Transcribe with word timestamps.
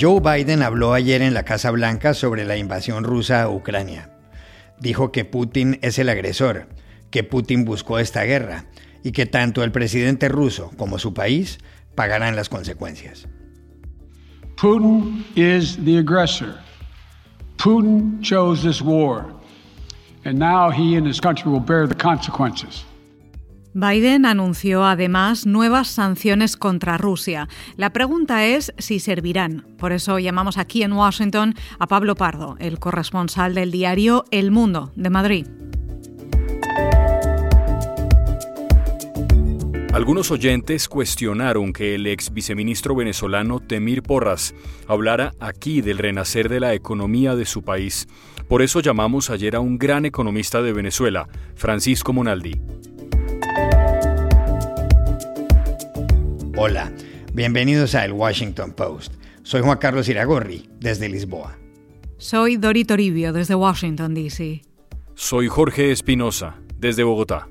Joe 0.00 0.20
Biden 0.20 0.62
habló 0.62 0.94
ayer 0.94 1.20
en 1.20 1.34
la 1.34 1.42
Casa 1.42 1.70
Blanca 1.70 2.14
sobre 2.14 2.46
la 2.46 2.56
invasión 2.56 3.04
rusa 3.04 3.42
a 3.42 3.50
Ucrania. 3.50 4.08
Dijo 4.78 5.12
que 5.12 5.26
Putin 5.26 5.78
es 5.82 5.98
el 5.98 6.08
agresor, 6.08 6.68
que 7.10 7.22
Putin 7.22 7.66
buscó 7.66 7.98
esta 7.98 8.22
guerra 8.22 8.64
y 9.04 9.12
que 9.12 9.26
tanto 9.26 9.62
el 9.62 9.72
presidente 9.72 10.30
ruso 10.30 10.70
como 10.78 10.98
su 10.98 11.12
país 11.12 11.58
pagarán 11.94 12.34
las 12.34 12.48
consecuencias. 12.48 13.28
Putin 14.56 15.22
is 15.36 15.76
the 15.84 15.98
aggressor. 15.98 16.54
Putin 17.58 18.22
chose 18.22 18.66
this 18.66 18.80
war, 18.80 19.26
and 20.24 20.38
now 20.38 20.70
he 20.70 20.96
and 20.96 21.06
his 21.06 21.20
country 21.20 21.50
will 21.50 21.60
bear 21.60 21.86
the 21.86 21.94
consequences. 21.94 22.86
Biden 23.72 24.26
anunció 24.26 24.84
además 24.84 25.46
nuevas 25.46 25.86
sanciones 25.86 26.56
contra 26.56 26.98
Rusia. 26.98 27.48
La 27.76 27.92
pregunta 27.92 28.44
es 28.44 28.72
si 28.78 28.98
servirán. 28.98 29.64
Por 29.78 29.92
eso 29.92 30.18
llamamos 30.18 30.58
aquí 30.58 30.82
en 30.82 30.92
Washington 30.92 31.54
a 31.78 31.86
Pablo 31.86 32.16
Pardo, 32.16 32.56
el 32.58 32.80
corresponsal 32.80 33.54
del 33.54 33.70
diario 33.70 34.24
El 34.32 34.50
Mundo 34.50 34.90
de 34.96 35.10
Madrid. 35.10 35.46
Algunos 39.92 40.30
oyentes 40.30 40.88
cuestionaron 40.88 41.72
que 41.72 41.96
el 41.96 42.06
ex 42.06 42.32
viceministro 42.32 42.94
venezolano 42.94 43.58
Temir 43.58 44.02
Porras 44.02 44.54
hablara 44.86 45.32
aquí 45.40 45.80
del 45.80 45.98
renacer 45.98 46.48
de 46.48 46.60
la 46.60 46.74
economía 46.74 47.34
de 47.34 47.44
su 47.44 47.62
país. 47.62 48.06
Por 48.48 48.62
eso 48.62 48.80
llamamos 48.80 49.30
ayer 49.30 49.56
a 49.56 49.60
un 49.60 49.78
gran 49.78 50.04
economista 50.04 50.62
de 50.62 50.72
Venezuela, 50.72 51.28
Francisco 51.56 52.12
Monaldi. 52.12 52.60
Hola, 56.62 56.92
bienvenidos 57.32 57.94
a 57.94 58.04
El 58.04 58.12
Washington 58.12 58.72
Post. 58.72 59.14
Soy 59.44 59.62
Juan 59.62 59.78
Carlos 59.78 60.10
Iragorri, 60.10 60.68
desde 60.78 61.08
Lisboa. 61.08 61.56
Soy 62.18 62.58
Dori 62.58 62.84
Toribio, 62.84 63.32
desde 63.32 63.54
Washington, 63.54 64.12
D.C. 64.12 64.60
Soy 65.14 65.48
Jorge 65.48 65.90
Espinosa, 65.90 66.56
desde 66.76 67.02
Bogotá. 67.02 67.48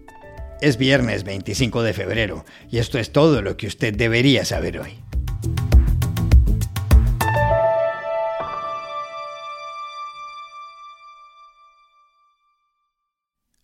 Es 0.61 0.77
viernes 0.77 1.23
25 1.23 1.81
de 1.81 1.93
febrero 1.93 2.45
y 2.69 2.77
esto 2.77 2.99
es 2.99 3.11
todo 3.11 3.41
lo 3.41 3.57
que 3.57 3.65
usted 3.65 3.95
debería 3.95 4.45
saber 4.45 4.79
hoy. 4.79 4.99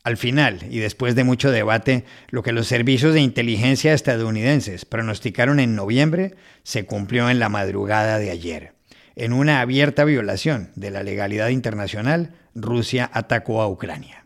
Al 0.05 0.17
final, 0.17 0.59
y 0.69 0.77
después 0.77 1.15
de 1.15 1.23
mucho 1.23 1.49
debate, 1.49 2.05
lo 2.29 2.43
que 2.43 2.51
los 2.51 2.67
servicios 2.67 3.15
de 3.15 3.21
inteligencia 3.21 3.91
estadounidenses 3.91 4.85
pronosticaron 4.85 5.59
en 5.59 5.75
noviembre 5.75 6.35
se 6.61 6.85
cumplió 6.85 7.31
en 7.31 7.39
la 7.39 7.49
madrugada 7.49 8.19
de 8.19 8.29
ayer. 8.29 8.73
En 9.15 9.33
una 9.33 9.61
abierta 9.61 10.03
violación 10.03 10.69
de 10.75 10.91
la 10.91 11.01
legalidad 11.01 11.49
internacional, 11.49 12.35
Rusia 12.53 13.09
atacó 13.13 13.63
a 13.63 13.67
Ucrania. 13.67 14.24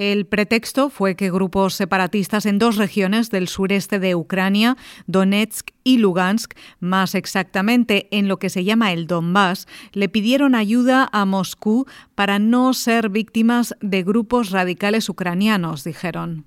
El 0.00 0.24
pretexto 0.24 0.88
fue 0.88 1.14
que 1.14 1.30
grupos 1.30 1.74
separatistas 1.74 2.46
en 2.46 2.58
dos 2.58 2.78
regiones 2.78 3.28
del 3.28 3.48
sureste 3.48 3.98
de 3.98 4.14
Ucrania, 4.14 4.78
Donetsk 5.06 5.72
y 5.84 5.98
Lugansk, 5.98 6.54
más 6.78 7.14
exactamente 7.14 8.08
en 8.10 8.26
lo 8.26 8.38
que 8.38 8.48
se 8.48 8.64
llama 8.64 8.94
el 8.94 9.06
Donbass, 9.06 9.68
le 9.92 10.08
pidieron 10.08 10.54
ayuda 10.54 11.10
a 11.12 11.26
Moscú 11.26 11.84
para 12.14 12.38
no 12.38 12.72
ser 12.72 13.10
víctimas 13.10 13.74
de 13.82 14.02
grupos 14.02 14.52
radicales 14.52 15.06
ucranianos, 15.10 15.84
dijeron. 15.84 16.46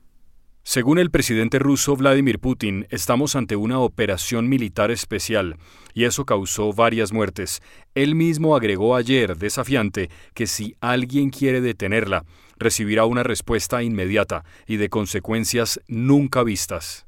Según 0.63 0.97
el 0.97 1.11
presidente 1.11 1.59
ruso 1.59 1.95
Vladimir 1.95 2.39
Putin, 2.39 2.87
estamos 2.89 3.35
ante 3.35 3.55
una 3.55 3.77
operación 3.77 4.49
militar 4.49 4.89
especial, 4.89 5.57
y 5.93 6.05
eso 6.05 6.25
causó 6.25 6.73
varias 6.73 7.13
muertes. 7.13 7.61
Él 7.93 8.15
mismo 8.15 8.55
agregó 8.55 8.95
ayer, 8.95 9.37
desafiante, 9.37 10.09
que 10.33 10.47
si 10.47 10.75
alguien 10.81 11.29
quiere 11.29 11.61
detenerla, 11.61 12.25
recibirá 12.58 13.04
una 13.04 13.22
respuesta 13.22 13.82
inmediata 13.82 14.44
y 14.66 14.76
de 14.76 14.88
consecuencias 14.88 15.80
nunca 15.88 16.42
vistas. 16.42 17.04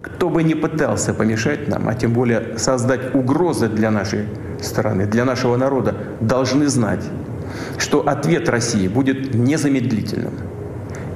Кто 0.00 0.28
бы 0.28 0.42
ни 0.42 0.54
пытался 0.54 1.14
помешать 1.14 1.68
нам, 1.68 1.88
а 1.88 1.94
тем 1.94 2.12
более 2.12 2.58
создать 2.58 3.14
угрозы 3.14 3.68
для 3.68 3.90
нашей 3.90 4.26
страны, 4.60 5.06
для 5.06 5.24
нашего 5.24 5.56
народа, 5.56 5.94
должны 6.20 6.66
знать, 6.66 7.04
что 7.78 8.06
ответ 8.06 8.48
России 8.48 8.88
будет 8.88 9.34
незамедлительным 9.34 10.34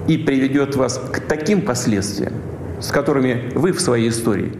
и 0.06 0.16
приведет 0.16 0.76
вас 0.76 0.98
к 1.12 1.20
таким 1.20 1.62
последствиям, 1.62 2.34
с 2.80 2.90
которыми 2.92 3.50
вы 3.54 3.72
в 3.72 3.80
своей 3.80 4.10
истории. 4.10 4.52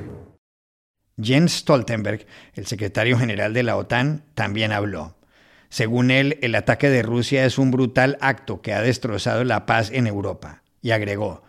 Jens 1.16 1.64
Stoltenberg, 1.64 2.26
el 2.54 2.66
secretario 2.66 3.19
general 3.19 3.53
de 3.53 3.62
la 3.62 3.76
OTAN, 3.76 4.22
también 4.34 4.72
habló. 4.72 5.14
Según 5.73 6.11
él, 6.11 6.38
el 6.44 6.53
ataque 6.53 6.88
de 6.91 7.01
Rusia 7.01 7.45
es 7.45 7.57
un 7.57 7.72
brutal 7.72 8.19
acto 8.22 8.61
que 8.61 8.73
ha 8.73 8.81
destrozado 8.84 9.44
la 9.44 9.66
paz 9.66 9.89
en 9.91 10.06
Europa. 10.06 10.61
Y 10.84 10.91
agregó, 10.91 11.41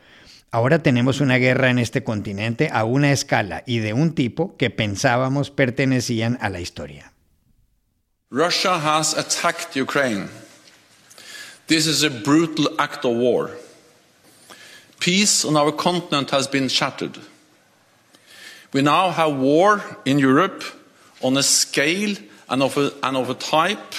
ahora 0.51 0.79
tenemos 0.79 1.21
una 1.21 1.37
guerra 1.37 1.69
en 1.69 1.79
este 1.79 2.05
continente 2.05 2.71
a 2.73 2.85
una 2.85 3.13
escala 3.13 3.65
y 3.67 3.81
de 3.81 3.93
un 3.93 4.15
tipo 4.15 4.57
que 4.57 4.71
pensábamos 4.71 5.51
pertenecían 5.51 6.39
a 6.41 6.49
la 6.49 6.61
historia. 6.61 7.13
Russia 8.31 8.79
has 8.79 9.15
attacked 9.15 9.77
Ukraine. 9.77 10.31
This 11.67 11.87
is 11.87 12.03
a 12.03 12.09
brutal 12.09 12.71
act 12.79 13.05
of 13.05 13.19
war. 13.19 13.51
Peace 15.01 15.45
on 15.45 15.55
our 15.55 15.71
continent 15.71 16.31
has 16.31 16.49
been 16.49 16.71
shattered. 16.71 17.19
We 18.73 18.81
now 18.81 19.11
have 19.11 19.37
war 19.37 19.83
in 20.07 20.19
Europe 20.19 20.65
on 21.21 21.37
a 21.37 21.43
scale 21.43 22.17
and 22.49 22.63
of 22.63 22.79
a, 22.79 22.91
and 23.03 23.19
of 23.19 23.29
a 23.29 23.35
type 23.35 23.95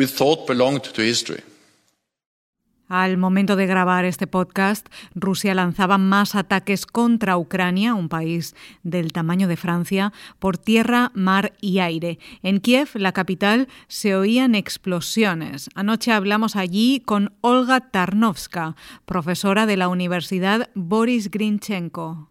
we 0.00 0.06
thought 0.06 0.48
belonged 0.48 0.80
to 0.94 1.02
history. 1.02 1.42
Al 2.88 3.18
momento 3.18 3.54
de 3.54 3.66
grabar 3.66 4.06
este 4.06 4.26
podcast, 4.26 4.88
Rusia 5.14 5.54
lanzaba 5.54 5.98
más 5.98 6.34
ataques 6.34 6.86
contra 6.86 7.36
Ucrania, 7.36 7.94
un 7.94 8.08
país 8.08 8.56
del 8.82 9.12
tamaño 9.12 9.46
de 9.46 9.56
Francia, 9.56 10.12
por 10.38 10.56
tierra, 10.56 11.12
mar 11.14 11.52
y 11.60 11.80
aire. 11.80 12.18
En 12.42 12.60
Kiev, 12.60 12.88
la 12.94 13.12
capital, 13.12 13.68
se 13.88 14.16
oían 14.16 14.54
explosiones. 14.54 15.68
Anoche 15.74 16.12
hablamos 16.12 16.56
allí 16.56 17.00
con 17.00 17.36
Olga 17.42 17.90
Tarnovska, 17.90 18.74
profesora 19.04 19.66
de 19.66 19.76
la 19.76 19.88
Universidad 19.88 20.70
Boris 20.74 21.30
Grinchenko. 21.30 22.30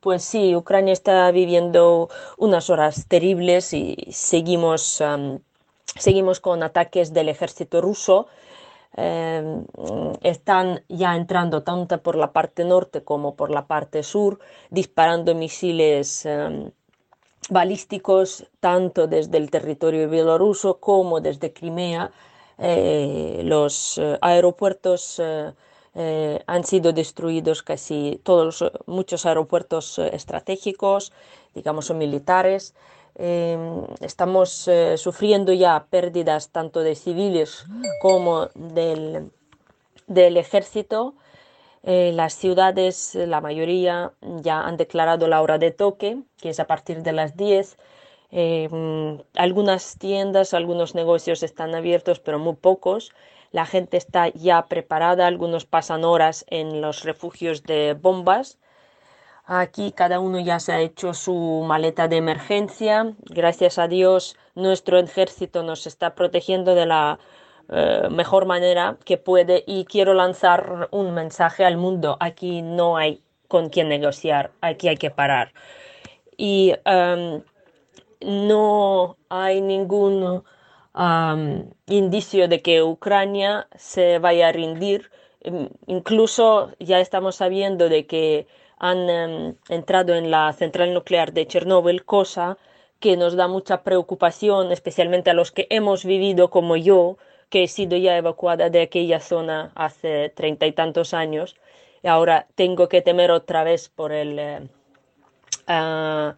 Pues 0.00 0.24
sí, 0.24 0.56
Ucrania 0.56 0.92
está 0.92 1.30
viviendo 1.30 2.10
unas 2.36 2.68
horas 2.70 3.06
terribles 3.06 3.72
y 3.72 3.96
seguimos, 4.10 5.00
um, 5.00 5.38
seguimos 5.84 6.40
con 6.40 6.62
ataques 6.62 7.12
del 7.12 7.28
ejército 7.28 7.80
ruso. 7.80 8.28
Eh, 8.96 9.64
están 10.22 10.82
ya 10.88 11.16
entrando 11.16 11.62
tanto 11.62 12.02
por 12.02 12.16
la 12.16 12.32
parte 12.32 12.64
norte 12.64 13.02
como 13.02 13.34
por 13.34 13.50
la 13.50 13.66
parte 13.66 14.02
sur, 14.02 14.38
disparando 14.70 15.34
misiles 15.34 16.26
eh, 16.26 16.70
balísticos 17.48 18.46
tanto 18.60 19.06
desde 19.06 19.38
el 19.38 19.50
territorio 19.50 20.08
bielorruso 20.08 20.78
como 20.78 21.20
desde 21.20 21.52
Crimea. 21.52 22.10
Eh, 22.58 23.40
los 23.44 24.00
aeropuertos 24.20 25.20
han 26.46 26.64
sido 26.64 26.92
destruidos 26.92 27.62
casi 27.62 28.20
todos, 28.22 28.64
muchos 28.86 29.26
aeropuertos 29.26 29.98
estratégicos, 29.98 31.12
digamos, 31.54 31.90
o 31.90 31.94
militares. 31.94 32.74
Eh, 33.16 33.58
estamos 34.00 34.66
eh, 34.68 34.96
sufriendo 34.96 35.52
ya 35.52 35.86
pérdidas 35.90 36.50
tanto 36.50 36.80
de 36.80 36.94
civiles 36.94 37.66
como 38.00 38.48
del, 38.54 39.30
del 40.06 40.36
ejército. 40.36 41.14
Eh, 41.82 42.12
las 42.14 42.34
ciudades, 42.34 43.14
la 43.14 43.40
mayoría, 43.40 44.12
ya 44.40 44.60
han 44.60 44.76
declarado 44.76 45.28
la 45.28 45.42
hora 45.42 45.58
de 45.58 45.72
toque, 45.72 46.22
que 46.40 46.50
es 46.50 46.60
a 46.60 46.66
partir 46.66 47.02
de 47.02 47.12
las 47.12 47.36
10. 47.36 47.76
algunas 49.34 49.98
tiendas, 49.98 50.54
algunos 50.54 50.94
negocios 50.94 51.42
están 51.42 51.74
abiertos, 51.74 52.20
pero 52.20 52.38
muy 52.38 52.54
pocos. 52.54 53.12
La 53.50 53.66
gente 53.66 53.98
está 53.98 54.28
ya 54.28 54.66
preparada, 54.66 55.26
algunos 55.26 55.66
pasan 55.66 56.04
horas 56.04 56.46
en 56.48 56.80
los 56.80 57.04
refugios 57.04 57.62
de 57.64 57.94
bombas 57.94 58.58
Aquí 59.44 59.92
cada 59.92 60.20
uno 60.20 60.38
ya 60.40 60.60
se 60.60 60.72
ha 60.72 60.80
hecho 60.80 61.14
su 61.14 61.64
maleta 61.66 62.08
de 62.08 62.16
emergencia. 62.16 63.14
Gracias 63.24 63.78
a 63.78 63.88
Dios 63.88 64.36
nuestro 64.54 64.98
ejército 64.98 65.62
nos 65.62 65.86
está 65.86 66.14
protegiendo 66.14 66.74
de 66.74 66.86
la 66.86 67.18
eh, 67.68 68.08
mejor 68.10 68.46
manera 68.46 68.98
que 69.04 69.16
puede 69.16 69.64
y 69.66 69.84
quiero 69.84 70.14
lanzar 70.14 70.88
un 70.90 71.14
mensaje 71.14 71.64
al 71.64 71.76
mundo. 71.76 72.16
Aquí 72.20 72.62
no 72.62 72.96
hay 72.96 73.22
con 73.48 73.68
quién 73.68 73.88
negociar, 73.88 74.52
aquí 74.60 74.88
hay 74.88 74.96
que 74.96 75.10
parar. 75.10 75.52
Y 76.36 76.74
em, 76.84 77.42
no 78.20 79.16
hay 79.28 79.60
ningún 79.60 80.42
em, 80.94 81.70
indicio 81.86 82.48
de 82.48 82.62
que 82.62 82.82
Ucrania 82.82 83.68
se 83.76 84.18
vaya 84.18 84.48
a 84.48 84.52
rendir. 84.52 85.10
Em, 85.40 85.68
incluso 85.86 86.72
ya 86.78 87.00
estamos 87.00 87.36
sabiendo 87.36 87.88
de 87.88 88.06
que 88.06 88.46
han 88.82 89.08
em, 89.08 89.54
entrado 89.68 90.14
en 90.14 90.30
la 90.30 90.52
central 90.52 90.92
nuclear 90.92 91.32
de 91.32 91.46
Chernóbil, 91.46 92.04
cosa 92.04 92.58
que 92.98 93.16
nos 93.16 93.36
da 93.36 93.46
mucha 93.48 93.82
preocupación, 93.84 94.72
especialmente 94.72 95.30
a 95.30 95.34
los 95.34 95.52
que 95.52 95.66
hemos 95.70 96.04
vivido 96.04 96.50
como 96.50 96.76
yo, 96.76 97.16
que 97.48 97.62
he 97.62 97.68
sido 97.68 97.96
ya 97.96 98.16
evacuada 98.16 98.70
de 98.70 98.82
aquella 98.82 99.20
zona 99.20 99.70
hace 99.76 100.30
treinta 100.30 100.66
y 100.66 100.72
tantos 100.72 101.14
años, 101.14 101.56
y 102.02 102.08
ahora 102.08 102.48
tengo 102.56 102.88
que 102.88 103.02
temer 103.02 103.30
otra 103.30 103.62
vez 103.62 103.88
por 103.88 104.10
el, 104.12 104.38
eh, 104.38 104.68
ah, 105.68 106.34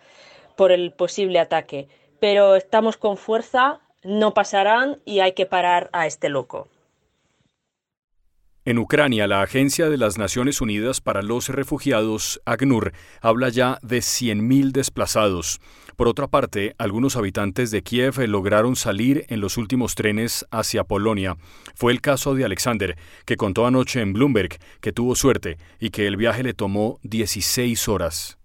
por 0.56 0.70
el 0.70 0.93
posible 0.93 1.38
ataque. 1.38 1.88
Pero 2.20 2.56
estamos 2.56 2.99
con 2.99 3.17
fuerza, 3.17 3.81
no 4.02 4.35
pasarán 4.35 5.00
y 5.06 5.20
hay 5.20 5.32
que 5.32 5.47
parar 5.47 5.88
a 5.93 6.06
este 6.06 6.29
loco. 6.29 6.69
En 8.66 8.78
Ucrania, 8.78 9.26
la 9.26 9.43
Agencia 9.43 9.90
de 9.90 9.99
las 9.99 10.16
Naciones 10.16 10.62
Unidas 10.62 11.02
para 11.02 11.20
los 11.20 11.50
Refugiados, 11.50 12.40
ACNUR, 12.46 12.94
habla 13.20 13.50
ya 13.50 13.78
de 13.82 13.99
100.000 13.99 14.72
desplazados. 14.72 15.61
Por 15.96 16.08
otra 16.08 16.28
parte, 16.28 16.75
algunos 16.78 17.16
habitantes 17.16 17.70
de 17.70 17.82
Kiev 17.82 18.26
lograron 18.26 18.75
salir 18.75 19.26
en 19.28 19.43
los 19.43 19.58
últimos 19.58 19.94
trenes 19.94 20.46
hacia 20.50 20.84
Polonia. 20.84 21.37
Fue 21.75 21.93
el 21.93 22.00
caso 22.00 22.34
de 22.34 22.46
Alexander, 22.46 22.96
que 23.26 23.37
contó 23.37 23.66
anoche 23.66 24.00
en 24.00 24.14
Bloomberg 24.14 24.56
que 24.81 24.94
tuvo 24.94 25.14
suerte 25.14 25.58
y 25.78 25.90
que 25.90 26.06
el 26.06 26.16
viaje 26.16 26.43
le 26.43 26.55
tomó 26.55 26.99
16 27.02 27.87
horas. 27.88 28.38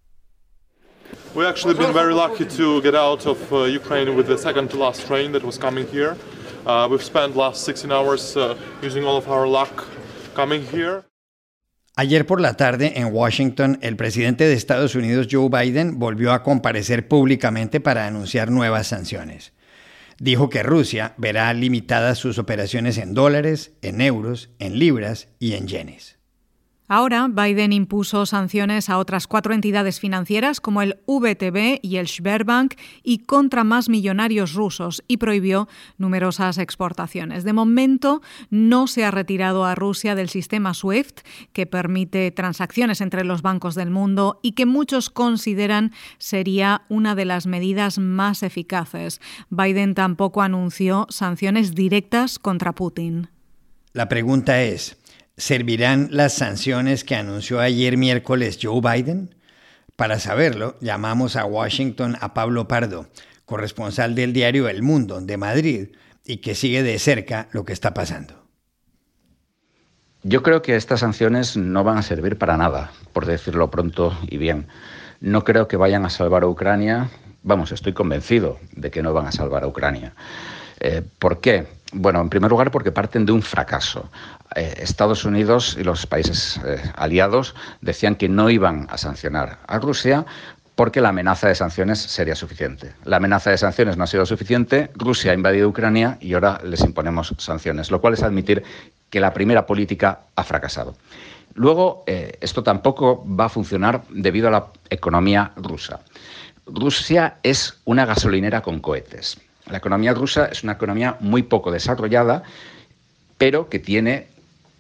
We 1.33 1.48
actually 1.48 1.75
been 1.75 1.94
very 1.94 2.13
lucky 2.13 2.44
to 2.57 2.81
get 2.81 2.94
out 2.94 3.25
of 3.25 3.38
uh, 3.54 3.63
Ukraine 3.63 4.18
with 4.18 4.27
the 4.27 4.38
second 4.38 4.69
to 4.71 4.77
last 4.77 5.07
train 5.07 5.31
that 5.31 5.45
was 5.45 5.57
coming 5.57 5.88
here. 5.88 6.18
Uh, 6.66 6.89
we've 6.92 7.01
spent 7.01 7.38
last 7.38 7.63
16 7.63 7.89
hours 7.89 8.36
uh, 8.36 8.56
using 8.83 9.06
all 9.06 9.16
of 9.16 9.30
our 9.30 9.48
luck 9.48 9.88
Ayer 11.95 12.25
por 12.25 12.39
la 12.39 12.56
tarde 12.56 12.94
en 12.95 13.13
Washington, 13.13 13.77
el 13.81 13.97
presidente 13.97 14.45
de 14.47 14.53
Estados 14.53 14.95
Unidos 14.95 15.27
Joe 15.30 15.50
Biden 15.50 16.00
volvió 16.00 16.31
a 16.31 16.44
comparecer 16.44 17.07
públicamente 17.07 17.80
para 17.80 18.07
anunciar 18.07 18.51
nuevas 18.51 18.88
sanciones. 18.88 19.53
Dijo 20.19 20.50
que 20.50 20.63
Rusia 20.63 21.13
verá 21.18 21.51
limitadas 21.53 22.18
sus 22.18 22.38
operaciones 22.38 22.97
en 22.97 23.13
dólares, 23.13 23.74
en 23.81 24.01
euros, 24.01 24.50
en 24.59 24.77
libras 24.77 25.30
y 25.39 25.53
en 25.53 25.68
yenes. 25.68 26.19
Ahora, 26.91 27.27
Biden 27.27 27.71
impuso 27.71 28.25
sanciones 28.25 28.89
a 28.89 28.97
otras 28.97 29.27
cuatro 29.27 29.53
entidades 29.53 30.00
financieras 30.00 30.59
como 30.59 30.81
el 30.81 30.97
VTB 31.06 31.80
y 31.83 31.97
el 31.97 32.07
Sberbank 32.07 32.74
y 33.03 33.19
contra 33.19 33.63
más 33.63 33.89
millonarios 33.89 34.56
rusos 34.56 35.03
y 35.07 35.18
prohibió 35.18 35.68
numerosas 36.00 36.57
exportaciones. 36.57 37.44
De 37.44 37.53
momento, 37.53 38.24
no 38.50 38.88
se 38.88 39.06
ha 39.06 39.12
retirado 39.12 39.65
a 39.65 39.75
Rusia 39.75 40.15
del 40.15 40.30
sistema 40.30 40.74
SWIFT, 40.74 41.19
que 41.53 41.68
permite 41.68 42.31
transacciones 42.31 43.01
entre 43.01 43.24
los 43.24 43.44
bancos 43.44 43.75
del 43.75 43.92
mundo 43.92 44.39
y 44.42 44.53
que 44.53 44.65
muchos 44.65 45.12
consideran 45.12 45.92
sería 46.18 46.81
una 46.89 47.13
de 47.13 47.25
las 47.25 47.45
medidas 47.45 48.00
más 48.00 48.42
eficaces. 48.42 49.21
Biden 49.51 49.94
tampoco 49.94 50.42
anunció 50.42 51.06
sanciones 51.09 51.75
directas 51.75 52.39
contra 52.39 52.74
Putin. 52.74 53.30
La 53.94 54.07
pregunta 54.07 54.62
es, 54.62 54.99
¿Servirán 55.39 56.09
las 56.12 56.33
sanciones 56.33 57.06
que 57.06 57.15
anunció 57.15 57.62
ayer 57.62 57.95
miércoles 57.95 58.59
Joe 58.62 58.81
Biden? 58.81 59.36
Para 59.95 60.19
saberlo, 60.19 60.75
llamamos 60.81 61.38
a 61.38 61.45
Washington 61.45 62.18
a 62.19 62.33
Pablo 62.33 62.68
Pardo, 62.68 63.07
corresponsal 63.45 64.15
del 64.15 64.33
diario 64.33 64.68
El 64.68 64.83
Mundo 64.83 65.21
de 65.21 65.38
Madrid 65.38 65.88
y 66.25 66.38
que 66.38 66.56
sigue 66.56 66.83
de 66.83 67.00
cerca 67.00 67.47
lo 67.53 67.63
que 67.63 67.71
está 67.71 67.94
pasando. 67.94 68.44
Yo 70.24 70.44
creo 70.44 70.62
que 70.62 70.75
estas 70.75 71.00
sanciones 71.00 71.56
no 71.56 71.85
van 71.85 71.97
a 71.97 72.03
servir 72.03 72.38
para 72.38 72.57
nada, 72.57 72.92
por 73.13 73.25
decirlo 73.25 73.71
pronto 73.71 74.19
y 74.27 74.35
bien. 74.35 74.68
No 75.21 75.45
creo 75.45 75.69
que 75.69 75.77
vayan 75.77 76.03
a 76.06 76.09
salvar 76.09 76.44
a 76.44 76.47
Ucrania. 76.47 77.09
Vamos, 77.44 77.71
estoy 77.71 77.94
convencido 77.94 78.59
de 78.74 78.92
que 78.92 79.01
no 79.01 79.13
van 79.13 79.27
a 79.27 79.31
salvar 79.31 79.63
a 79.63 79.68
Ucrania. 79.68 80.13
Eh, 80.81 81.01
¿Por 81.18 81.39
qué? 81.39 81.68
Bueno, 81.91 82.21
en 82.21 82.30
primer 82.30 82.51
lugar 82.51 82.69
porque 82.69 82.91
parten 82.91 83.25
de 83.25 83.31
un 83.31 83.41
fracaso. 83.41 84.09
Eh, 84.56 84.75
Estados 84.77 85.25
Unidos 85.25 85.75
y 85.80 85.83
los 85.83 86.06
países 86.06 86.59
eh, 86.63 86.81
aliados 86.95 87.56
decían 87.81 88.15
que 88.15 88.30
no 88.30 88.50
iban 88.50 88.88
a 88.91 88.97
sancionar 88.97 89.57
a 89.65 89.80
Rusia 89.80 90.25
porque 90.75 91.01
la 91.01 91.09
amenaza 91.09 91.47
de 91.47 91.56
sanciones 91.56 92.00
sería 92.00 92.36
suficiente. 92.36 92.94
La 93.06 93.18
amenaza 93.18 93.50
de 93.50 93.57
sanciones 93.57 93.97
no 93.97 94.03
ha 94.03 94.07
sido 94.07 94.25
suficiente, 94.25 94.91
Rusia 94.94 95.31
ha 95.31 95.36
invadido 95.36 95.68
Ucrania 95.68 96.18
y 96.21 96.36
ahora 96.36 96.62
les 96.63 96.81
imponemos 96.81 97.33
sanciones, 97.38 97.92
lo 97.92 98.00
cual 98.00 98.13
es 98.13 98.24
admitir 98.24 98.63
que 99.09 99.19
la 99.19 99.33
primera 99.33 99.65
política 99.65 100.21
ha 100.35 100.44
fracasado. 100.44 100.95
Luego, 101.56 102.06
esto 102.06 102.63
tampoco 102.63 103.25
va 103.27 103.45
a 103.45 103.50
funcionar 103.50 104.03
debido 104.09 104.47
a 104.47 104.51
la 104.51 104.68
economía 104.89 105.51
rusa. 105.57 106.00
Rusia 106.65 107.39
es 107.44 107.81
una 107.83 108.06
gasolinera 108.06 108.62
con 108.62 108.80
cohetes. 108.80 109.38
La 109.69 109.77
economía 109.77 110.13
rusa 110.13 110.45
es 110.45 110.63
una 110.63 110.74
economía 110.74 111.18
muy 111.19 111.44
poco 111.44 111.71
desarrollada, 111.71 112.44
pero 113.38 113.69
que 113.69 113.80
tiene 113.80 114.27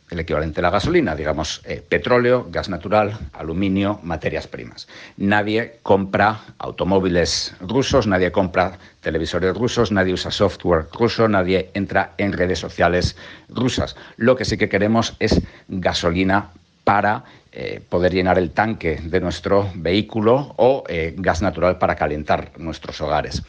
el 0.09 0.19
equivalente 0.19 0.59
a 0.59 0.63
la 0.63 0.69
gasolina, 0.71 1.15
digamos, 1.15 1.61
eh, 1.65 1.83
petróleo, 1.87 2.47
gas 2.49 2.67
natural, 2.67 3.17
aluminio, 3.33 3.99
materias 4.01 4.47
primas. 4.47 4.87
Nadie 5.17 5.77
compra 5.83 6.41
automóviles 6.57 7.53
rusos, 7.61 8.07
nadie 8.07 8.31
compra 8.31 8.79
televisores 9.01 9.55
rusos, 9.55 9.91
nadie 9.91 10.13
usa 10.13 10.31
software 10.31 10.87
ruso, 10.91 11.27
nadie 11.27 11.69
entra 11.73 12.13
en 12.17 12.33
redes 12.33 12.59
sociales 12.59 13.15
rusas. 13.49 13.95
Lo 14.17 14.35
que 14.35 14.45
sí 14.45 14.57
que 14.57 14.69
queremos 14.69 15.15
es 15.19 15.41
gasolina 15.67 16.49
para 16.83 17.23
eh, 17.51 17.81
poder 17.87 18.13
llenar 18.13 18.37
el 18.37 18.51
tanque 18.51 18.99
de 19.03 19.19
nuestro 19.19 19.71
vehículo 19.75 20.53
o 20.57 20.83
eh, 20.87 21.13
gas 21.17 21.41
natural 21.41 21.77
para 21.77 21.95
calentar 21.95 22.51
nuestros 22.57 23.01
hogares. 23.01 23.43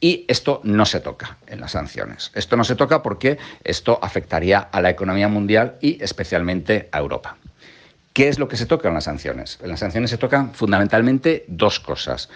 Y 0.00 0.24
esto 0.28 0.60
no 0.62 0.84
se 0.84 1.00
toca 1.00 1.38
en 1.46 1.60
las 1.60 1.72
sanciones. 1.72 2.30
Esto 2.34 2.56
no 2.56 2.64
se 2.64 2.76
toca 2.76 3.02
porque 3.02 3.38
esto 3.64 3.98
afectaría 4.02 4.58
a 4.58 4.80
la 4.80 4.90
economía 4.90 5.28
mundial 5.28 5.76
y 5.80 6.02
especialmente 6.02 6.88
a 6.92 6.98
Europa. 6.98 7.36
¿Qué 8.12 8.28
es 8.28 8.38
lo 8.38 8.48
que 8.48 8.56
se 8.56 8.66
toca 8.66 8.88
en 8.88 8.94
las 8.94 9.04
sanciones? 9.04 9.58
En 9.62 9.68
las 9.68 9.80
sanciones 9.80 10.10
se 10.10 10.18
tocan 10.18 10.54
fundamentalmente 10.54 11.44
dos 11.48 11.80
cosas. 11.80 12.30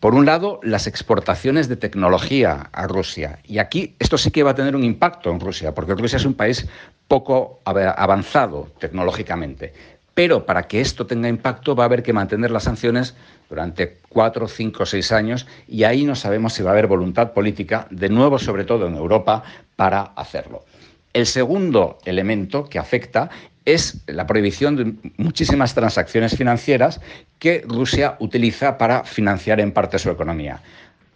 Por 0.00 0.14
un 0.14 0.26
lado, 0.26 0.60
las 0.62 0.86
exportaciones 0.86 1.68
de 1.68 1.76
tecnología 1.76 2.70
a 2.72 2.86
Rusia. 2.86 3.40
Y 3.44 3.58
aquí 3.58 3.96
esto 3.98 4.16
sí 4.16 4.30
que 4.30 4.44
va 4.44 4.52
a 4.52 4.54
tener 4.54 4.76
un 4.76 4.84
impacto 4.84 5.32
en 5.32 5.40
Rusia, 5.40 5.74
porque 5.74 5.94
Rusia 5.94 6.18
es 6.18 6.24
un 6.24 6.34
país 6.34 6.68
poco 7.08 7.60
avanzado 7.64 8.68
tecnológicamente. 8.78 9.72
Pero 10.14 10.44
para 10.46 10.64
que 10.64 10.80
esto 10.80 11.06
tenga 11.06 11.28
impacto 11.28 11.74
va 11.74 11.84
a 11.84 11.86
haber 11.86 12.02
que 12.02 12.12
mantener 12.12 12.50
las 12.50 12.64
sanciones 12.64 13.14
durante 13.48 13.98
cuatro, 14.08 14.48
cinco, 14.48 14.84
seis 14.84 15.12
años 15.12 15.46
y 15.66 15.84
ahí 15.84 16.04
no 16.04 16.14
sabemos 16.14 16.52
si 16.52 16.62
va 16.62 16.70
a 16.70 16.72
haber 16.72 16.88
voluntad 16.88 17.32
política, 17.32 17.86
de 17.90 18.08
nuevo 18.08 18.38
sobre 18.38 18.64
todo 18.64 18.86
en 18.88 18.96
Europa, 18.96 19.42
para 19.76 20.02
hacerlo. 20.02 20.64
El 21.12 21.24
segundo 21.26 21.98
elemento 22.04 22.64
que 22.68 22.78
afecta 22.78 23.30
es 23.64 24.02
la 24.06 24.26
prohibición 24.26 24.76
de 24.76 24.94
muchísimas 25.18 25.74
transacciones 25.74 26.36
financieras 26.36 27.00
que 27.38 27.64
Rusia 27.66 28.16
utiliza 28.18 28.76
para 28.76 29.04
financiar 29.04 29.60
en 29.60 29.72
parte 29.72 29.98
su 29.98 30.10
economía. 30.10 30.60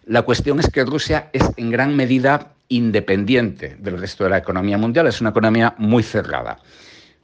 La 0.05 0.21
cuestión 0.21 0.59
es 0.59 0.69
que 0.69 0.85
Rusia 0.85 1.29
es 1.33 1.43
en 1.57 1.71
gran 1.71 1.95
medida 1.95 2.52
independiente 2.67 3.75
del 3.79 3.99
resto 3.99 4.23
de 4.23 4.31
la 4.31 4.37
economía 4.37 4.77
mundial, 4.77 5.07
es 5.07 5.21
una 5.21 5.31
economía 5.31 5.75
muy 5.77 6.03
cerrada. 6.03 6.59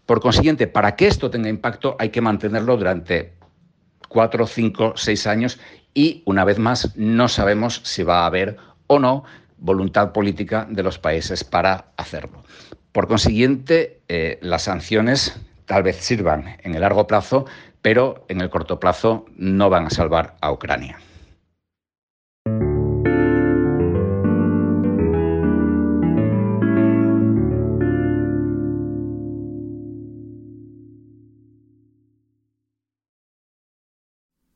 Por 0.05 0.21
consiguiente, 0.21 0.67
para 0.67 0.95
que 0.95 1.07
esto 1.07 1.29
tenga 1.29 1.49
impacto 1.49 1.95
hay 1.99 2.09
que 2.09 2.21
mantenerlo 2.21 2.77
durante 2.77 3.33
cuatro, 4.07 4.47
cinco, 4.47 4.93
seis 4.95 5.27
años 5.27 5.59
y, 5.93 6.23
una 6.25 6.45
vez 6.45 6.59
más, 6.59 6.95
no 6.97 7.27
sabemos 7.27 7.81
si 7.83 8.03
va 8.03 8.23
a 8.23 8.25
haber 8.25 8.57
o 8.87 8.99
no 8.99 9.23
voluntad 9.57 10.11
política 10.11 10.67
de 10.69 10.83
los 10.83 10.97
países 10.97 11.43
para 11.43 11.91
hacerlo. 11.97 12.43
Por 12.91 13.07
consiguiente, 13.07 14.01
eh, 14.07 14.39
las 14.41 14.63
sanciones 14.63 15.39
tal 15.65 15.83
vez 15.83 15.97
sirvan 15.97 16.57
en 16.63 16.73
el 16.73 16.81
largo 16.81 17.05
plazo, 17.05 17.45
pero 17.81 18.25
en 18.29 18.41
el 18.41 18.49
corto 18.49 18.79
plazo 18.79 19.25
no 19.35 19.69
van 19.69 19.85
a 19.85 19.89
salvar 19.91 20.35
a 20.41 20.51
Ucrania. 20.51 20.97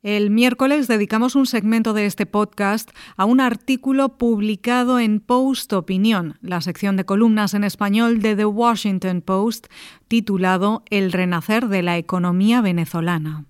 El 0.04 0.32
miércoles 0.32 0.90
dedicamos 0.90 1.34
un 1.34 1.46
segmento 1.46 1.94
de 1.94 2.06
este 2.06 2.26
podcast 2.26 2.92
a 3.16 3.24
un 3.24 3.40
artículo 3.40 4.18
publicado 4.18 5.00
en 5.00 5.22
Post 5.22 5.72
Opinión, 5.72 6.38
la 6.42 6.60
sección 6.60 6.98
de 6.98 7.06
columnas 7.06 7.54
en 7.54 7.64
español 7.64 8.20
de 8.20 8.36
The 8.36 8.44
Washington 8.44 9.22
Post, 9.22 9.68
titulado 10.10 10.84
El 10.90 11.14
renacer 11.14 11.70
de 11.70 11.84
la 11.84 11.98
economía 11.98 12.60
venezolana. 12.60 13.46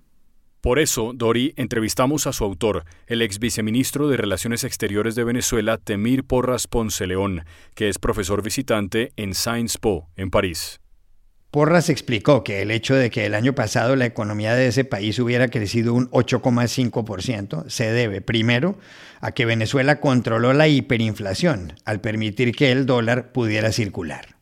Por 0.60 0.78
eso, 0.78 1.10
Dori, 1.12 1.54
entrevistamos 1.56 2.28
a 2.28 2.32
su 2.32 2.44
autor, 2.44 2.84
el 3.08 3.22
ex 3.22 3.40
viceministro 3.40 4.06
de 4.06 4.16
Relaciones 4.16 4.62
Exteriores 4.62 5.16
de 5.16 5.24
Venezuela, 5.24 5.76
Temir 5.76 6.22
Porras 6.22 6.68
Ponce 6.68 7.08
León, 7.08 7.42
que 7.74 7.88
es 7.88 7.98
profesor 7.98 8.42
visitante 8.44 9.12
en 9.16 9.34
Sciences 9.34 9.78
Po, 9.78 10.08
en 10.14 10.30
París. 10.30 10.80
Porras 11.54 11.88
explicó 11.88 12.42
que 12.42 12.62
el 12.62 12.72
hecho 12.72 12.96
de 12.96 13.10
que 13.10 13.26
el 13.26 13.34
año 13.36 13.54
pasado 13.54 13.94
la 13.94 14.06
economía 14.06 14.56
de 14.56 14.66
ese 14.66 14.84
país 14.84 15.20
hubiera 15.20 15.46
crecido 15.46 15.94
un 15.94 16.10
8,5% 16.10 17.68
se 17.68 17.92
debe, 17.92 18.20
primero, 18.20 18.76
a 19.20 19.30
que 19.30 19.44
Venezuela 19.44 20.00
controló 20.00 20.52
la 20.52 20.66
hiperinflación 20.66 21.74
al 21.84 22.00
permitir 22.00 22.56
que 22.56 22.72
el 22.72 22.86
dólar 22.86 23.30
pudiera 23.30 23.70
circular. 23.70 24.34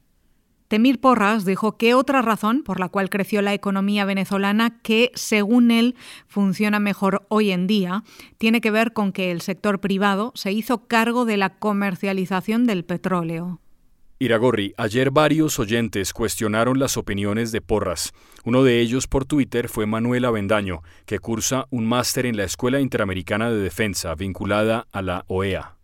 Temir 0.68 1.02
Porras 1.02 1.44
dijo 1.44 1.76
que 1.76 1.92
otra 1.92 2.22
razón 2.22 2.62
por 2.62 2.80
la 2.80 2.88
cual 2.88 3.10
creció 3.10 3.42
la 3.42 3.52
economía 3.52 4.06
venezolana, 4.06 4.80
que 4.80 5.12
según 5.14 5.70
él 5.70 5.96
funciona 6.28 6.80
mejor 6.80 7.26
hoy 7.28 7.50
en 7.50 7.66
día, 7.66 8.04
tiene 8.38 8.62
que 8.62 8.70
ver 8.70 8.94
con 8.94 9.12
que 9.12 9.30
el 9.30 9.42
sector 9.42 9.80
privado 9.80 10.32
se 10.34 10.52
hizo 10.52 10.86
cargo 10.86 11.26
de 11.26 11.36
la 11.36 11.58
comercialización 11.58 12.64
del 12.64 12.86
petróleo. 12.86 13.60
Iragorri, 14.22 14.72
ayer 14.76 15.10
varios 15.10 15.58
oyentes 15.58 16.12
cuestionaron 16.12 16.78
las 16.78 16.96
opiniones 16.96 17.50
de 17.50 17.60
Porras. 17.60 18.12
Uno 18.44 18.62
de 18.62 18.78
ellos 18.78 19.08
por 19.08 19.24
Twitter 19.24 19.68
fue 19.68 19.84
Manuel 19.84 20.24
Avendaño, 20.24 20.82
que 21.06 21.18
cursa 21.18 21.66
un 21.70 21.86
máster 21.86 22.26
en 22.26 22.36
la 22.36 22.44
Escuela 22.44 22.78
Interamericana 22.78 23.50
de 23.50 23.58
Defensa 23.58 24.14
vinculada 24.14 24.86
a 24.92 25.02
la 25.02 25.24
OEA. 25.26 25.74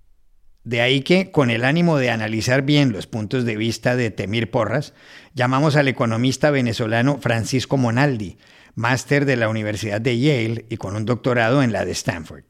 De 0.62 0.80
ahí 0.80 1.00
que, 1.00 1.32
con 1.32 1.50
el 1.50 1.64
ánimo 1.64 1.98
de 1.98 2.10
analizar 2.10 2.62
bien 2.62 2.92
los 2.92 3.08
puntos 3.08 3.44
de 3.44 3.56
vista 3.56 3.96
de 3.96 4.12
Temir 4.12 4.52
Porras, 4.52 4.94
llamamos 5.34 5.74
al 5.74 5.88
economista 5.88 6.52
venezolano 6.52 7.18
Francisco 7.20 7.76
Monaldi, 7.76 8.38
máster 8.76 9.24
de 9.24 9.34
la 9.34 9.48
Universidad 9.48 10.00
de 10.00 10.16
Yale 10.16 10.64
y 10.70 10.76
con 10.76 10.94
un 10.94 11.06
doctorado 11.06 11.64
en 11.64 11.72
la 11.72 11.84
de 11.84 11.90
Stanford. 11.90 12.44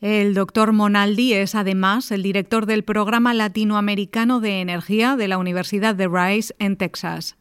El 0.00 0.32
doctor 0.32 0.72
Monaldi 0.72 1.32
es 1.32 1.56
además 1.56 2.12
el 2.12 2.22
director 2.22 2.66
del 2.66 2.84
Programa 2.84 3.34
Latinoamericano 3.34 4.38
de 4.38 4.60
Energía 4.60 5.16
de 5.16 5.26
la 5.26 5.38
Universidad 5.38 5.96
de 5.96 6.06
Rice 6.06 6.54
en 6.60 6.76
Texas. 6.76 7.36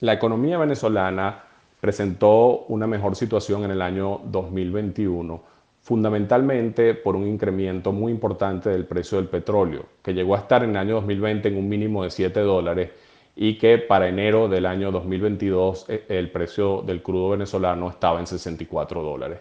La 0.00 0.14
economía 0.14 0.58
venezolana 0.58 1.44
presentó 1.80 2.64
una 2.66 2.88
mejor 2.88 3.14
situación 3.14 3.62
en 3.62 3.70
el 3.70 3.80
año 3.80 4.20
2021, 4.24 5.40
fundamentalmente 5.80 6.94
por 6.94 7.14
un 7.14 7.28
incremento 7.28 7.92
muy 7.92 8.10
importante 8.10 8.68
del 8.68 8.84
precio 8.84 9.18
del 9.18 9.28
petróleo, 9.28 9.86
que 10.02 10.12
llegó 10.12 10.34
a 10.34 10.38
estar 10.38 10.64
en 10.64 10.70
el 10.70 10.76
año 10.78 10.94
2020 10.96 11.50
en 11.50 11.56
un 11.56 11.68
mínimo 11.68 12.02
de 12.02 12.10
7 12.10 12.40
dólares 12.40 12.90
y 13.36 13.58
que 13.58 13.78
para 13.78 14.08
enero 14.08 14.48
del 14.48 14.66
año 14.66 14.90
2022 14.90 15.84
eh, 15.88 16.04
el 16.08 16.32
precio 16.32 16.82
del 16.82 17.00
crudo 17.00 17.30
venezolano 17.30 17.90
estaba 17.90 18.18
en 18.18 18.26
64 18.26 19.04
dólares. 19.04 19.38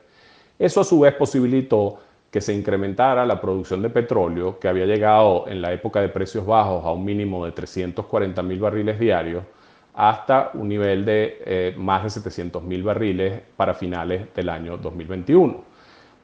Eso 0.60 0.82
a 0.82 0.84
su 0.84 1.00
vez 1.00 1.14
posibilitó 1.14 2.00
que 2.32 2.42
se 2.42 2.54
incrementara 2.54 3.26
la 3.26 3.40
producción 3.40 3.82
de 3.82 3.90
petróleo, 3.90 4.60
que 4.60 4.68
había 4.68 4.86
llegado 4.86 5.46
en 5.48 5.62
la 5.62 5.72
época 5.72 6.02
de 6.02 6.10
precios 6.10 6.46
bajos 6.46 6.84
a 6.84 6.92
un 6.92 7.06
mínimo 7.06 7.46
de 7.46 7.52
340 7.52 8.44
mil 8.44 8.60
barriles 8.60 9.00
diarios, 9.00 9.44
hasta 9.94 10.52
un 10.54 10.68
nivel 10.68 11.06
de 11.06 11.42
eh, 11.46 11.76
más 11.78 12.04
de 12.04 12.10
700 12.10 12.64
mil 12.64 12.84
barriles 12.84 13.42
para 13.56 13.74
finales 13.74 14.28
del 14.36 14.50
año 14.50 14.78
2021. 14.78 15.64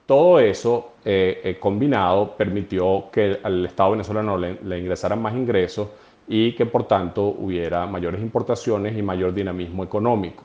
Todo 0.06 0.40
eso 0.40 0.94
eh, 1.06 1.42
eh, 1.44 1.58
combinado 1.60 2.36
permitió 2.36 3.06
que 3.12 3.40
al 3.42 3.66
Estado 3.66 3.92
venezolano 3.92 4.38
le, 4.38 4.60
le 4.62 4.80
ingresaran 4.80 5.22
más 5.22 5.34
ingresos 5.34 5.88
y 6.28 6.54
que 6.54 6.66
por 6.66 6.86
tanto 6.88 7.24
hubiera 7.24 7.86
mayores 7.86 8.22
importaciones 8.22 8.98
y 8.98 9.02
mayor 9.02 9.34
dinamismo 9.34 9.84
económico. 9.84 10.44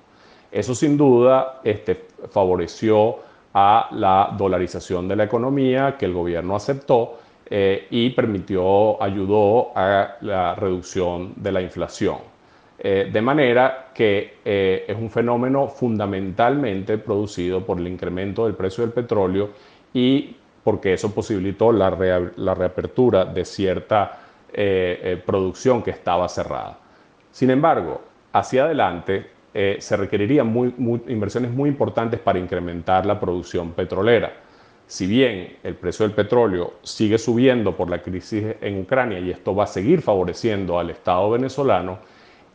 Eso 0.50 0.74
sin 0.74 0.96
duda 0.96 1.60
este, 1.64 2.06
favoreció 2.30 3.18
a 3.54 3.88
la 3.92 4.34
dolarización 4.36 5.08
de 5.08 5.16
la 5.16 5.24
economía 5.24 5.96
que 5.98 6.06
el 6.06 6.12
gobierno 6.12 6.56
aceptó 6.56 7.18
eh, 7.50 7.86
y 7.90 8.10
permitió, 8.10 9.02
ayudó 9.02 9.72
a 9.74 10.16
la 10.20 10.54
reducción 10.54 11.32
de 11.36 11.52
la 11.52 11.62
inflación. 11.62 12.18
Eh, 12.78 13.08
de 13.10 13.22
manera 13.22 13.88
que 13.94 14.36
eh, 14.44 14.84
es 14.86 14.96
un 14.96 15.10
fenómeno 15.10 15.66
fundamentalmente 15.66 16.98
producido 16.98 17.64
por 17.64 17.78
el 17.78 17.88
incremento 17.88 18.44
del 18.44 18.54
precio 18.54 18.84
del 18.84 18.92
petróleo 18.92 19.50
y 19.94 20.36
porque 20.62 20.92
eso 20.92 21.12
posibilitó 21.14 21.72
la, 21.72 21.90
la 22.36 22.54
reapertura 22.54 23.24
de 23.24 23.44
cierta 23.44 24.20
producción 25.26 25.82
que 25.82 25.90
estaba 25.90 26.26
cerrada. 26.28 26.78
Sin 27.30 27.50
embargo, 27.50 28.00
hacia 28.32 28.64
adelante, 28.64 29.26
eh, 29.60 29.78
se 29.80 29.96
requerirían 29.96 30.54
inversiones 31.08 31.50
muy 31.50 31.68
importantes 31.68 32.20
para 32.20 32.38
incrementar 32.38 33.04
la 33.04 33.18
producción 33.18 33.72
petrolera. 33.72 34.32
Si 34.86 35.04
bien 35.04 35.56
el 35.64 35.74
precio 35.74 36.06
del 36.06 36.14
petróleo 36.14 36.74
sigue 36.84 37.18
subiendo 37.18 37.76
por 37.76 37.90
la 37.90 38.00
crisis 38.00 38.54
en 38.60 38.78
Ucrania 38.78 39.18
y 39.18 39.32
esto 39.32 39.56
va 39.56 39.64
a 39.64 39.66
seguir 39.66 40.00
favoreciendo 40.00 40.78
al 40.78 40.90
Estado 40.90 41.28
venezolano, 41.30 41.98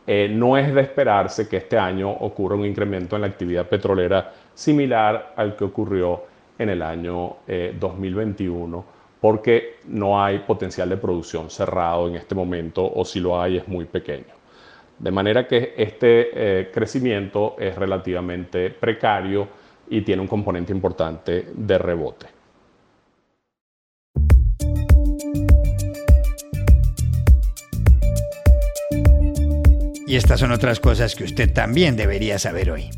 eh, 0.06 0.30
no 0.32 0.56
es 0.56 0.74
de 0.74 0.80
esperarse 0.80 1.46
que 1.46 1.58
este 1.58 1.76
año 1.76 2.10
ocurra 2.10 2.56
un 2.56 2.64
incremento 2.64 3.16
en 3.16 3.20
la 3.20 3.28
actividad 3.28 3.68
petrolera 3.68 4.32
similar 4.54 5.34
al 5.36 5.56
que 5.56 5.64
ocurrió 5.64 6.22
en 6.58 6.70
el 6.70 6.80
año 6.80 7.36
2021, 7.78 8.78
eh, 8.78 8.82
porque 9.20 9.76
no 9.88 10.24
hay 10.24 10.38
potencial 10.38 10.88
de 10.88 10.96
producción 10.96 11.50
cerrado 11.50 12.08
en 12.08 12.16
este 12.16 12.34
momento 12.34 12.90
o 12.94 13.04
si 13.04 13.20
lo 13.20 13.38
hay 13.38 13.58
es 13.58 13.68
muy 13.68 13.84
pequeño. 13.84 14.43
De 14.98 15.10
manera 15.10 15.46
que 15.46 15.74
este 15.76 16.30
eh, 16.32 16.70
crecimiento 16.72 17.56
es 17.58 17.74
relativamente 17.74 18.70
precario 18.70 19.48
y 19.90 20.02
tiene 20.02 20.22
un 20.22 20.28
componente 20.28 20.72
importante 20.72 21.46
de 21.54 21.78
rebote. 21.78 22.26
Y 30.06 30.16
estas 30.16 30.38
son 30.40 30.52
otras 30.52 30.80
cosas 30.80 31.14
que 31.14 31.24
usted 31.24 31.52
también 31.52 31.96
debería 31.96 32.38
saber 32.38 32.70
hoy. 32.70 32.90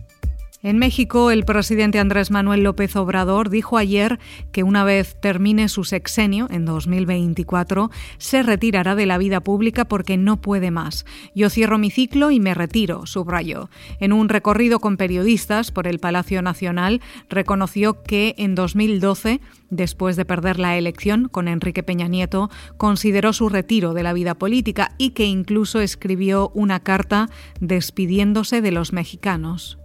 En 0.63 0.79
México, 0.79 1.31
el 1.31 1.45
presidente 1.45 1.99
Andrés 1.99 2.31
Manuel 2.31 2.63
López 2.63 2.97
Obrador 2.97 3.51
dijo 3.51 3.77
ayer 3.77 4.19
que 4.53 4.63
una 4.63 4.85
vez 4.85 5.17
termine 5.21 5.69
su 5.69 5.85
sexenio, 5.85 6.49
en 6.51 6.65
2024, 6.65 7.91
se 8.17 8.43
retirará 8.43 8.95
de 8.95 9.05
la 9.07 9.19
vida 9.19 9.41
pública 9.41 9.85
porque 9.85 10.17
no 10.17 10.41
puede 10.41 10.71
más. 10.71 11.05
Yo 11.35 11.51
cierro 11.51 11.77
mi 11.79 11.91
ciclo 11.91 12.31
y 12.31 12.41
me 12.41 12.55
retiro, 12.55 13.07
subrayó. 13.07 13.69
En 14.01 14.13
un 14.13 14.31
recorrido 14.31 14.81
con 14.81 14.97
periodistas 14.97 15.71
por 15.71 15.87
el 15.87 15.99
Palacio 15.99 16.41
Nacional, 16.41 17.03
reconoció 17.29 18.03
que 18.03 18.35
en 18.39 18.55
2012 18.55 19.41
después 19.71 20.17
de 20.17 20.25
perder 20.25 20.59
la 20.59 20.77
elección 20.77 21.29
con 21.29 21.49
Enrique 21.49 21.83
Peña 21.83 22.09
Nieto, 22.09 22.51
consideró 22.77 23.33
su 23.33 23.49
retiro 23.49 23.95
de 23.95 24.03
la 24.03 24.13
vida 24.13 24.35
política 24.35 24.93
y 24.97 25.11
que 25.11 25.25
incluso 25.25 25.81
escribió 25.81 26.51
una 26.55 26.81
carta 26.81 27.29
despidiéndose 27.61 28.61
de 28.61 28.71
los 28.71 28.93
mexicanos. 28.93 29.79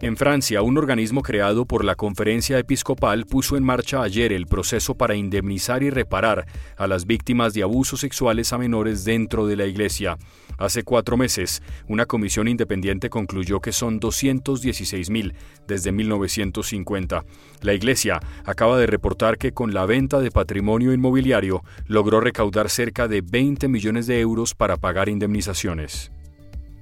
En 0.00 0.16
Francia, 0.16 0.60
un 0.60 0.76
organismo 0.76 1.22
creado 1.22 1.66
por 1.66 1.84
la 1.84 1.94
Conferencia 1.94 2.58
Episcopal 2.58 3.26
puso 3.26 3.56
en 3.56 3.62
marcha 3.62 4.02
ayer 4.02 4.32
el 4.32 4.46
proceso 4.46 4.96
para 4.96 5.14
indemnizar 5.14 5.82
y 5.84 5.90
reparar 5.90 6.46
a 6.76 6.86
las 6.88 7.06
víctimas 7.06 7.54
de 7.54 7.62
abusos 7.62 8.00
sexuales 8.00 8.52
a 8.52 8.58
menores 8.58 9.04
dentro 9.04 9.46
de 9.46 9.56
la 9.56 9.66
Iglesia. 9.66 10.18
Hace 10.58 10.82
cuatro 10.82 11.16
meses, 11.16 11.62
una 11.88 12.06
comisión 12.06 12.48
independiente 12.48 13.08
concluyó 13.08 13.60
que 13.60 13.72
son 13.72 14.00
216.000 14.00 15.32
desde 15.66 15.92
1950. 15.92 17.24
La 17.62 17.72
Iglesia 17.72 18.20
acaba 18.44 18.78
de 18.78 18.86
reportar 18.86 19.38
que 19.38 19.52
con 19.52 19.72
la 19.72 19.86
venta 19.86 20.18
de 20.18 20.32
patrimonio 20.32 20.92
inmobiliario 20.92 21.62
logró 21.86 22.20
recaudar 22.20 22.68
cerca 22.68 23.06
de 23.06 23.22
20 23.22 23.68
millones 23.68 24.06
de 24.08 24.20
euros 24.20 24.54
para 24.54 24.76
pagar 24.76 25.08
indemnizaciones. 25.08 26.10